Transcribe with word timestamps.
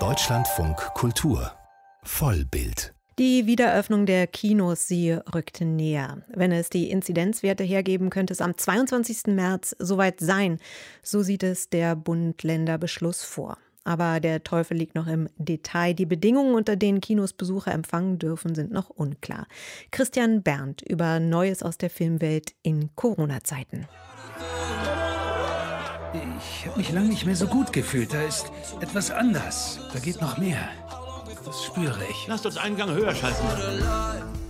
Deutschlandfunk 0.00 0.76
Kultur 0.94 1.52
Vollbild 2.02 2.92
die 3.20 3.46
Wiedereröffnung 3.46 4.06
der 4.06 4.26
Kinos, 4.26 4.88
sie 4.88 5.12
rückte 5.12 5.64
näher. 5.64 6.22
Wenn 6.26 6.50
es 6.50 6.68
die 6.68 6.90
Inzidenzwerte 6.90 7.62
hergeben, 7.62 8.10
könnte 8.10 8.32
es 8.32 8.40
am 8.40 8.58
22. 8.58 9.28
März 9.28 9.76
soweit 9.78 10.18
sein. 10.18 10.58
So 11.04 11.22
sieht 11.22 11.44
es 11.44 11.70
der 11.70 11.94
Bund-Länder-Beschluss 11.94 13.22
vor. 13.22 13.56
Aber 13.84 14.18
der 14.18 14.42
Teufel 14.42 14.76
liegt 14.76 14.96
noch 14.96 15.06
im 15.06 15.28
Detail. 15.36 15.94
Die 15.94 16.06
Bedingungen, 16.06 16.56
unter 16.56 16.74
denen 16.74 17.00
Kinos 17.00 17.34
Besucher 17.34 17.70
empfangen 17.70 18.18
dürfen, 18.18 18.56
sind 18.56 18.72
noch 18.72 18.90
unklar. 18.90 19.46
Christian 19.92 20.42
Berndt 20.42 20.82
über 20.82 21.20
Neues 21.20 21.62
aus 21.62 21.78
der 21.78 21.90
Filmwelt 21.90 22.56
in 22.62 22.90
Corona-Zeiten. 22.96 23.86
Ich 26.14 26.66
habe 26.66 26.78
mich 26.78 26.92
lange 26.92 27.08
nicht 27.08 27.26
mehr 27.26 27.34
so 27.34 27.46
gut 27.46 27.72
gefühlt. 27.72 28.12
Da 28.12 28.22
ist 28.22 28.52
etwas 28.80 29.10
anders. 29.10 29.80
Da 29.92 29.98
geht 29.98 30.20
noch 30.20 30.38
mehr. 30.38 30.68
Das 31.44 31.64
spüre 31.64 31.98
ich. 32.08 32.26
Lasst 32.28 32.46
uns 32.46 32.56
einen 32.56 32.76
Gang 32.76 32.92
höher 32.92 33.14
schalten. 33.14 33.44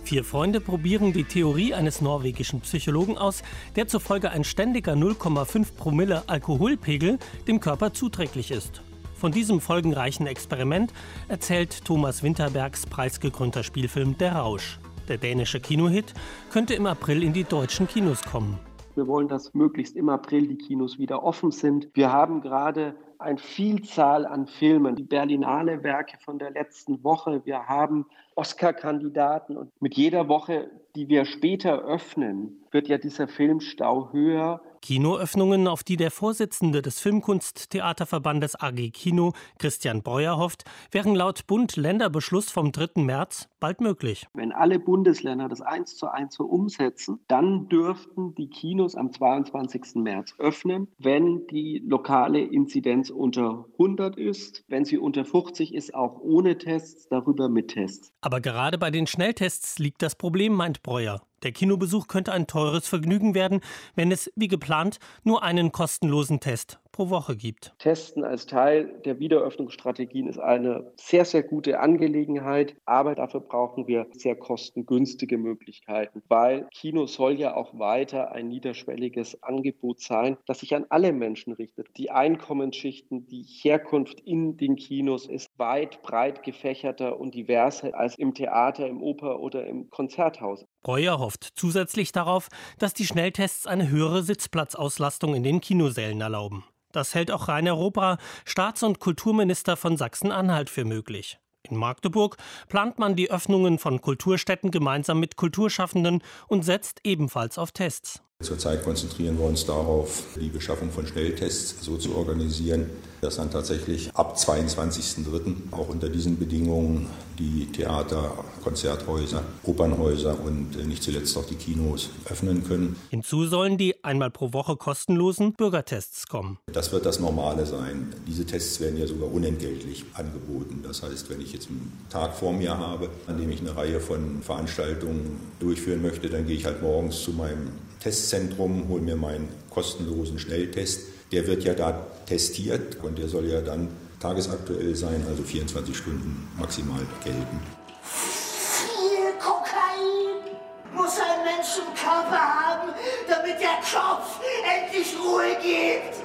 Vier 0.04 0.22
Freunde 0.24 0.60
probieren 0.60 1.14
die 1.14 1.24
Theorie 1.24 1.72
eines 1.72 2.02
norwegischen 2.02 2.60
Psychologen 2.60 3.16
aus, 3.16 3.42
der 3.76 3.88
zufolge 3.88 4.30
ein 4.30 4.44
ständiger 4.44 4.92
0,5 4.92 5.74
Promille 5.76 6.24
Alkoholpegel 6.26 7.18
dem 7.48 7.60
Körper 7.60 7.94
zuträglich 7.94 8.50
ist. 8.50 8.82
Von 9.16 9.32
diesem 9.32 9.62
folgenreichen 9.62 10.26
Experiment 10.26 10.92
erzählt 11.28 11.84
Thomas 11.86 12.22
Winterbergs 12.22 12.84
preisgekrönter 12.84 13.62
Spielfilm 13.62 14.18
Der 14.18 14.36
Rausch. 14.36 14.78
Der 15.08 15.16
dänische 15.16 15.60
Kinohit 15.60 16.12
könnte 16.50 16.74
im 16.74 16.84
April 16.84 17.22
in 17.22 17.32
die 17.32 17.44
deutschen 17.44 17.88
Kinos 17.88 18.22
kommen. 18.22 18.58
Wir 18.94 19.08
wollen, 19.08 19.26
dass 19.26 19.54
möglichst 19.54 19.96
im 19.96 20.08
April 20.08 20.46
die 20.46 20.56
Kinos 20.56 20.98
wieder 20.98 21.24
offen 21.24 21.50
sind. 21.50 21.88
Wir 21.94 22.12
haben 22.12 22.40
gerade 22.40 22.94
eine 23.18 23.38
Vielzahl 23.38 24.24
an 24.24 24.46
Filmen, 24.46 24.94
die 24.94 25.02
Berlinale 25.02 25.82
Werke 25.82 26.16
von 26.24 26.38
der 26.38 26.50
letzten 26.50 27.02
Woche. 27.02 27.42
Wir 27.44 27.66
haben 27.66 28.06
Oscar-Kandidaten 28.36 29.56
und 29.56 29.70
mit 29.80 29.94
jeder 29.94 30.28
Woche, 30.28 30.70
die 30.94 31.08
wir 31.08 31.24
später 31.24 31.82
öffnen, 31.84 32.64
wird 32.70 32.88
ja 32.88 32.98
dieser 32.98 33.26
Filmstau 33.26 34.12
höher 34.12 34.60
Kinoöffnungen, 34.84 35.66
auf 35.66 35.82
die 35.82 35.96
der 35.96 36.10
Vorsitzende 36.10 36.82
des 36.82 37.00
Filmkunsttheaterverbandes 37.00 38.60
AG 38.60 38.90
Kino, 38.92 39.32
Christian 39.58 40.02
Breuer, 40.02 40.36
hofft, 40.36 40.64
wären 40.90 41.14
laut 41.14 41.46
Bund-Länder-Beschluss 41.46 42.50
vom 42.50 42.70
3. 42.70 43.00
März 43.00 43.48
bald 43.60 43.80
möglich. 43.80 44.26
Wenn 44.34 44.52
alle 44.52 44.78
Bundesländer 44.78 45.48
das 45.48 45.62
eins 45.62 45.96
zu 45.96 46.08
eins 46.08 46.34
so 46.34 46.44
umsetzen, 46.44 47.20
dann 47.28 47.70
dürften 47.70 48.34
die 48.34 48.50
Kinos 48.50 48.94
am 48.94 49.10
22. 49.10 49.94
März 49.94 50.34
öffnen, 50.36 50.88
wenn 50.98 51.46
die 51.46 51.82
lokale 51.82 52.40
Inzidenz 52.40 53.08
unter 53.08 53.64
100 53.78 54.18
ist, 54.18 54.64
wenn 54.68 54.84
sie 54.84 54.98
unter 54.98 55.24
50 55.24 55.72
ist, 55.72 55.94
auch 55.94 56.20
ohne 56.20 56.58
Tests, 56.58 57.08
darüber 57.08 57.48
mit 57.48 57.68
Tests. 57.68 58.12
Aber 58.20 58.42
gerade 58.42 58.76
bei 58.76 58.90
den 58.90 59.06
Schnelltests 59.06 59.78
liegt 59.78 60.02
das 60.02 60.14
Problem, 60.14 60.52
meint 60.52 60.82
Breuer. 60.82 61.22
Der 61.44 61.52
Kinobesuch 61.52 62.08
könnte 62.08 62.32
ein 62.32 62.46
teures 62.46 62.88
Vergnügen 62.88 63.34
werden, 63.34 63.60
wenn 63.94 64.10
es, 64.10 64.32
wie 64.34 64.48
geplant, 64.48 64.98
nur 65.22 65.42
einen 65.42 65.70
kostenlosen 65.70 66.40
Test 66.40 66.80
pro 66.94 67.10
Woche 67.10 67.36
gibt. 67.36 67.74
Testen 67.80 68.24
als 68.24 68.46
Teil 68.46 69.00
der 69.04 69.18
Wiederöffnungsstrategien 69.18 70.28
ist 70.28 70.38
eine 70.38 70.92
sehr, 70.96 71.24
sehr 71.24 71.42
gute 71.42 71.80
Angelegenheit, 71.80 72.76
aber 72.84 73.16
dafür 73.16 73.40
brauchen 73.40 73.88
wir 73.88 74.06
sehr 74.12 74.36
kostengünstige 74.36 75.36
Möglichkeiten, 75.36 76.22
weil 76.28 76.68
Kino 76.72 77.06
soll 77.06 77.32
ja 77.32 77.56
auch 77.56 77.76
weiter 77.76 78.30
ein 78.30 78.46
niederschwelliges 78.46 79.42
Angebot 79.42 80.00
sein, 80.00 80.36
das 80.46 80.60
sich 80.60 80.76
an 80.76 80.86
alle 80.88 81.12
Menschen 81.12 81.52
richtet. 81.52 81.88
Die 81.96 82.12
Einkommensschichten, 82.12 83.26
die 83.26 83.42
Herkunft 83.42 84.20
in 84.20 84.56
den 84.56 84.76
Kinos 84.76 85.26
ist 85.26 85.50
weit 85.58 86.00
breit 86.02 86.44
gefächerter 86.44 87.18
und 87.18 87.34
diverser 87.34 87.98
als 87.98 88.16
im 88.16 88.34
Theater, 88.34 88.86
im 88.86 89.02
Oper 89.02 89.40
oder 89.40 89.66
im 89.66 89.90
Konzerthaus. 89.90 90.64
Breuer 90.84 91.18
hofft 91.18 91.54
zusätzlich 91.56 92.12
darauf, 92.12 92.48
dass 92.78 92.94
die 92.94 93.06
Schnelltests 93.06 93.66
eine 93.66 93.88
höhere 93.88 94.22
Sitzplatzauslastung 94.22 95.34
in 95.34 95.42
den 95.42 95.60
Kinosälen 95.60 96.20
erlauben. 96.20 96.62
Das 96.94 97.14
hält 97.14 97.32
auch 97.32 97.48
Rainer 97.48 97.72
Robra, 97.72 98.18
Staats- 98.44 98.84
und 98.84 99.00
Kulturminister 99.00 99.76
von 99.76 99.96
Sachsen-Anhalt, 99.96 100.70
für 100.70 100.84
möglich. 100.84 101.38
In 101.68 101.76
Magdeburg 101.76 102.36
plant 102.68 103.00
man 103.00 103.16
die 103.16 103.30
Öffnungen 103.30 103.78
von 103.78 104.00
Kulturstätten 104.00 104.70
gemeinsam 104.70 105.18
mit 105.18 105.36
Kulturschaffenden 105.36 106.22
und 106.46 106.64
setzt 106.64 107.00
ebenfalls 107.02 107.58
auf 107.58 107.72
Tests. 107.72 108.22
Zurzeit 108.42 108.84
konzentrieren 108.84 109.38
wir 109.38 109.46
uns 109.46 109.64
darauf, 109.66 110.24
die 110.36 110.50
Beschaffung 110.50 110.92
von 110.92 111.06
Schnelltests 111.06 111.84
so 111.84 111.96
zu 111.96 112.14
organisieren, 112.14 112.90
dass 113.24 113.36
dann 113.36 113.50
tatsächlich 113.50 114.10
ab 114.14 114.36
22.03. 114.36 115.72
auch 115.72 115.88
unter 115.88 116.10
diesen 116.10 116.38
Bedingungen 116.38 117.08
die 117.38 117.66
Theater, 117.72 118.44
Konzerthäuser, 118.62 119.42
Opernhäuser 119.62 120.38
und 120.38 120.76
äh, 120.76 120.84
nicht 120.84 121.02
zuletzt 121.02 121.36
auch 121.36 121.46
die 121.46 121.54
Kinos 121.54 122.10
öffnen 122.30 122.64
können. 122.64 122.96
Hinzu 123.10 123.46
sollen 123.46 123.78
die 123.78 124.04
einmal 124.04 124.30
pro 124.30 124.52
Woche 124.52 124.76
kostenlosen 124.76 125.54
Bürgertests 125.54 126.26
kommen. 126.26 126.58
Das 126.72 126.92
wird 126.92 127.06
das 127.06 127.18
Normale 127.18 127.64
sein. 127.66 128.14
Diese 128.26 128.44
Tests 128.44 128.78
werden 128.80 128.98
ja 128.98 129.06
sogar 129.06 129.32
unentgeltlich 129.32 130.04
angeboten. 130.12 130.84
Das 130.86 131.02
heißt, 131.02 131.30
wenn 131.30 131.40
ich 131.40 131.52
jetzt 131.52 131.68
einen 131.68 131.92
Tag 132.10 132.36
vor 132.36 132.52
mir 132.52 132.76
habe, 132.76 133.08
an 133.26 133.38
dem 133.38 133.50
ich 133.50 133.60
eine 133.60 133.74
Reihe 133.74 134.00
von 134.00 134.42
Veranstaltungen 134.42 135.40
durchführen 135.60 136.02
möchte, 136.02 136.28
dann 136.28 136.46
gehe 136.46 136.56
ich 136.56 136.66
halt 136.66 136.82
morgens 136.82 137.22
zu 137.22 137.32
meinem 137.32 137.70
Testzentrum, 138.00 138.86
hole 138.88 139.00
mir 139.00 139.16
meinen 139.16 139.48
kostenlosen 139.70 140.38
Schnelltest. 140.38 141.13
Der 141.32 141.46
wird 141.46 141.64
ja 141.64 141.74
da 141.74 142.06
testiert 142.26 143.02
und 143.02 143.18
der 143.18 143.28
soll 143.28 143.46
ja 143.46 143.60
dann 143.60 143.88
tagesaktuell 144.20 144.94
sein, 144.94 145.24
also 145.28 145.42
24 145.42 145.96
Stunden 145.96 146.48
maximal 146.58 147.00
gelten. 147.22 147.60
Viel 148.02 149.32
Kokain 149.38 150.54
muss 150.94 151.18
ein 151.18 151.44
Mensch 151.44 151.78
im 151.78 151.94
Körper 151.94 152.40
haben, 152.40 152.92
damit 153.28 153.60
der 153.60 153.80
Kopf 153.82 154.40
endlich 154.64 155.14
Ruhe 155.22 155.56
gibt. 155.60 156.23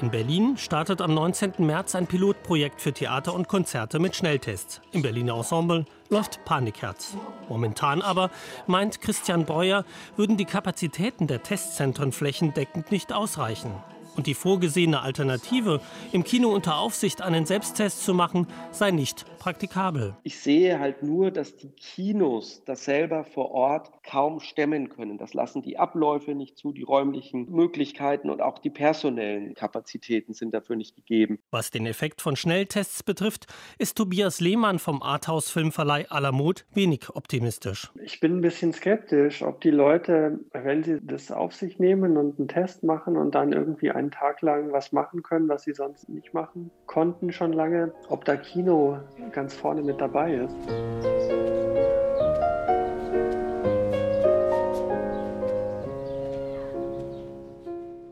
In 0.00 0.12
Berlin 0.12 0.56
startet 0.56 1.00
am 1.00 1.12
19. 1.12 1.54
März 1.58 1.96
ein 1.96 2.06
Pilotprojekt 2.06 2.80
für 2.80 2.92
Theater 2.92 3.34
und 3.34 3.48
Konzerte 3.48 3.98
mit 3.98 4.14
Schnelltests. 4.14 4.80
Im 4.92 5.02
Berliner 5.02 5.34
Ensemble 5.34 5.86
läuft 6.08 6.44
Panikherz. 6.44 7.16
Momentan 7.48 8.00
aber, 8.00 8.30
meint 8.68 9.00
Christian 9.00 9.44
Breuer, 9.44 9.84
würden 10.14 10.36
die 10.36 10.44
Kapazitäten 10.44 11.26
der 11.26 11.42
Testzentren 11.42 12.12
flächendeckend 12.12 12.92
nicht 12.92 13.12
ausreichen. 13.12 13.72
Und 14.18 14.26
die 14.26 14.34
vorgesehene 14.34 15.00
Alternative, 15.00 15.80
im 16.10 16.24
Kino 16.24 16.48
unter 16.48 16.78
Aufsicht 16.78 17.22
einen 17.22 17.46
Selbsttest 17.46 18.04
zu 18.04 18.14
machen, 18.14 18.48
sei 18.72 18.90
nicht 18.90 19.24
praktikabel. 19.38 20.16
Ich 20.24 20.40
sehe 20.40 20.80
halt 20.80 21.04
nur, 21.04 21.30
dass 21.30 21.56
die 21.56 21.70
Kinos 21.70 22.64
das 22.64 22.84
selber 22.84 23.22
vor 23.22 23.52
Ort 23.52 23.92
kaum 24.02 24.40
stemmen 24.40 24.88
können. 24.88 25.18
Das 25.18 25.34
lassen 25.34 25.62
die 25.62 25.78
Abläufe 25.78 26.34
nicht 26.34 26.58
zu, 26.58 26.72
die 26.72 26.82
räumlichen 26.82 27.48
Möglichkeiten 27.48 28.28
und 28.28 28.42
auch 28.42 28.58
die 28.58 28.70
personellen 28.70 29.54
Kapazitäten 29.54 30.34
sind 30.34 30.52
dafür 30.52 30.74
nicht 30.74 30.96
gegeben. 30.96 31.38
Was 31.52 31.70
den 31.70 31.86
Effekt 31.86 32.20
von 32.20 32.34
Schnelltests 32.34 33.04
betrifft, 33.04 33.46
ist 33.78 33.96
Tobias 33.96 34.40
Lehmann 34.40 34.80
vom 34.80 35.00
Arthouse 35.00 35.48
Filmverleih 35.48 36.06
Alamut 36.10 36.64
wenig 36.74 37.10
optimistisch. 37.14 37.92
Ich 38.02 38.18
bin 38.18 38.38
ein 38.38 38.40
bisschen 38.40 38.72
skeptisch, 38.72 39.42
ob 39.42 39.60
die 39.60 39.70
Leute, 39.70 40.40
wenn 40.52 40.82
sie 40.82 40.98
das 41.00 41.30
auf 41.30 41.54
sich 41.54 41.78
nehmen 41.78 42.16
und 42.16 42.40
einen 42.40 42.48
Test 42.48 42.82
machen 42.82 43.16
und 43.16 43.36
dann 43.36 43.52
irgendwie 43.52 43.92
einen 44.08 44.10
Tag 44.10 44.40
lang 44.42 44.72
was 44.72 44.92
machen 44.92 45.22
können, 45.22 45.48
was 45.48 45.62
sie 45.62 45.74
sonst 45.74 46.08
nicht 46.08 46.32
machen 46.32 46.70
konnten 46.86 47.32
schon 47.32 47.52
lange, 47.52 47.92
ob 48.08 48.24
da 48.24 48.36
Kino 48.36 48.98
ganz 49.32 49.54
vorne 49.54 49.82
mit 49.82 50.00
dabei 50.00 50.34
ist. 50.34 50.56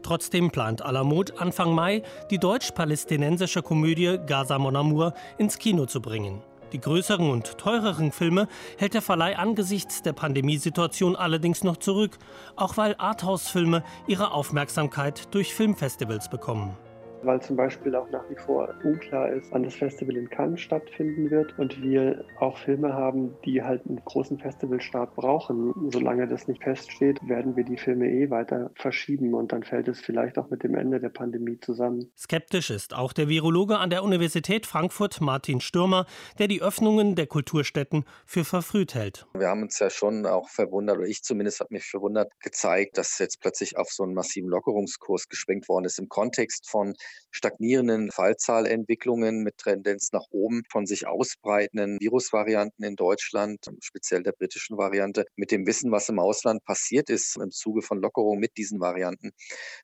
Trotzdem 0.03 0.51
plant 0.51 0.83
Alamut 0.83 1.41
Anfang 1.41 1.73
Mai 1.75 2.03
die 2.31 2.39
deutsch-palästinensische 2.39 3.63
Komödie 3.63 4.19
Gaza 4.25 4.59
Mon 4.59 4.77
Amour 4.77 5.15
ins 5.37 5.59
Kino 5.59 5.87
zu 5.87 6.01
bringen. 6.01 6.43
Die 6.73 6.81
größeren 6.81 7.31
und 7.31 7.59
teureren 7.59 8.13
Filme 8.13 8.49
hält 8.79 8.95
der 8.95 9.03
Verleih 9.03 9.39
angesichts 9.39 10.03
der 10.03 10.13
Pandemiesituation 10.13 11.17
allerdings 11.17 11.65
noch 11.65 11.77
zurück, 11.77 12.19
auch 12.57 12.77
weil 12.77 12.95
Arthouse-Filme 12.99 13.85
ihre 14.07 14.33
Aufmerksamkeit 14.33 15.35
durch 15.35 15.55
Filmfestivals 15.55 16.29
bekommen 16.29 16.77
weil 17.23 17.41
zum 17.43 17.57
Beispiel 17.57 17.95
auch 17.95 18.09
nach 18.11 18.29
wie 18.31 18.37
vor 18.37 18.75
unklar 18.85 19.31
ist, 19.31 19.51
wann 19.53 19.63
das 19.63 19.75
Festival 19.75 20.17
in 20.17 20.29
Cannes 20.29 20.61
stattfinden 20.61 21.31
wird 21.31 21.59
und 21.59 21.83
wir 21.83 22.25
auch 22.39 22.59
Filme 22.59 22.93
haben, 22.93 23.35
die 23.45 23.63
halt 23.63 23.87
einen 23.87 24.01
großen 24.05 24.39
Festivalstart 24.39 25.15
brauchen. 25.15 25.73
Solange 25.93 26.29
das 26.29 26.49
nicht 26.49 26.63
feststeht, 26.63 27.19
werden 27.27 27.57
wir 27.57 27.65
die 27.65 27.77
Filme 27.77 28.09
eh 28.09 28.31
weiter 28.31 28.71
verschieben 28.75 29.35
und 29.35 29.53
dann 29.53 29.63
fällt 29.63 29.89
es 29.89 30.01
vielleicht 30.01 30.39
auch 30.39 30.51
mit 30.51 30.63
dem 30.63 30.75
Ende 30.75 31.01
der 31.01 31.09
Pandemie 31.09 31.59
zusammen. 31.61 32.11
Skeptisch 32.17 32.71
ist 32.71 32.95
auch 32.95 33.13
der 33.13 33.29
Virologe 33.29 33.79
an 33.79 33.91
der 33.91 34.03
Universität 34.03 34.67
Frankfurt 34.67 35.21
Martin 35.21 35.61
Stürmer, 35.61 36.07
der 36.39 36.49
die 36.49 36.63
Öffnungen 36.63 37.15
der 37.15 37.27
Kulturstätten 37.27 38.05
für 38.25 38.45
verfrüht 38.45 38.95
hält. 38.95 39.27
Wir 39.35 39.49
haben 39.49 39.63
uns 39.63 39.79
ja 39.79 39.91
schon 39.91 40.27
auch 40.27 40.49
verwundert, 40.49 40.99
oder 40.99 41.07
ich 41.07 41.23
zumindest 41.23 41.61
habe 41.61 41.75
mich 41.75 41.85
verwundert, 41.85 42.33
gezeigt, 42.41 42.99
dass 42.99 43.19
jetzt 43.19 43.41
plötzlich 43.41 43.77
auf 43.77 43.89
so 43.91 44.03
einen 44.03 44.15
massiven 44.15 44.49
Lockerungskurs 44.49 45.29
geschwenkt 45.29 45.69
worden 45.69 45.85
ist 45.85 45.99
im 45.99 46.09
Kontext 46.09 46.69
von 46.69 46.95
stagnierenden 47.31 48.11
Fallzahlentwicklungen 48.11 49.43
mit 49.43 49.59
Tendenz 49.59 50.11
nach 50.13 50.25
oben 50.31 50.63
von 50.71 50.87
sich 50.87 51.07
ausbreitenden 51.07 51.99
Virusvarianten 52.01 52.85
in 52.85 52.97
Deutschland, 52.97 53.67
speziell 53.81 54.23
der 54.23 54.33
britischen 54.33 54.79
Variante, 54.79 55.25
mit 55.37 55.51
dem 55.51 55.67
Wissen, 55.67 55.93
was 55.93 56.09
im 56.09 56.19
Ausland 56.19 56.65
passiert 56.65 57.11
ist 57.11 57.37
im 57.37 57.51
Zuge 57.51 57.83
von 57.83 58.01
Lockerungen 58.01 58.41
mit 58.41 58.57
diesen 58.57 58.81
Varianten. 58.81 59.33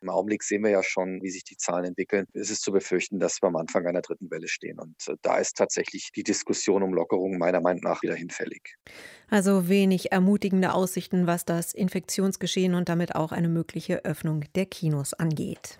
Im 0.01 0.09
Augenblick 0.09 0.43
sehen 0.43 0.63
wir 0.63 0.71
ja 0.71 0.83
schon, 0.83 1.21
wie 1.23 1.31
sich 1.31 1.45
die 1.45 1.57
Zahlen 1.57 1.85
entwickeln. 1.85 2.27
Es 2.33 2.51
ist 2.51 2.63
zu 2.63 2.73
befürchten, 2.73 3.19
dass 3.19 3.43
wir 3.43 3.49
am 3.49 3.57
Anfang 3.57 3.87
einer 3.87 4.01
dritten 4.01 4.31
Welle 4.31 4.49
stehen. 4.49 4.79
Und 4.79 4.97
äh, 5.09 5.17
da 5.23 5.39
ist 5.39 5.57
tatsächlich 5.57 6.11
die 6.15 6.23
Diskussion 6.23 6.83
um 6.83 6.95
Lockerungen 6.95 7.39
meiner 7.39 7.61
Meinung 7.61 7.83
nach 7.83 8.03
wieder 8.03 8.15
hinfällig. 8.15 8.77
Also 9.29 9.69
wenig 9.69 10.13
ermutigende 10.13 10.73
Aussichten, 10.73 11.27
was 11.27 11.45
das 11.45 11.75
Infektionsgeschehen 11.75 12.75
und 12.75 12.89
damit 12.89 13.15
auch 13.15 13.33
eine 13.33 13.49
mögliche 13.49 14.05
Öffnung 14.05 14.45
der 14.55 14.67
Kinos 14.67 15.15
angeht. 15.15 15.79